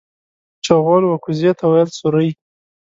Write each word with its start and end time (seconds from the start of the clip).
چغول 0.65 1.03
و 1.05 1.21
کوزې 1.23 1.51
ته 1.57 1.65
ويل 1.71 1.89
سورۍ. 1.97 2.29